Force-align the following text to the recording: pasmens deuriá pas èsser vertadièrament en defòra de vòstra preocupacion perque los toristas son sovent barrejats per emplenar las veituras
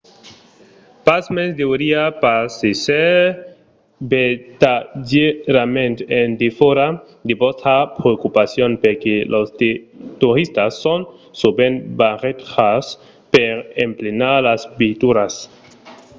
pasmens 1.07 1.57
deuriá 1.59 2.03
pas 2.23 2.49
èsser 2.71 3.15
vertadièrament 4.13 5.97
en 6.21 6.27
defòra 6.43 6.87
de 7.27 7.33
vòstra 7.41 7.75
preocupacion 7.99 8.69
perque 8.85 9.15
los 9.33 9.47
toristas 10.21 10.71
son 10.83 10.99
sovent 11.41 11.75
barrejats 11.99 12.87
per 13.33 13.53
emplenar 13.85 14.35
las 14.47 14.61
veituras 14.79 15.33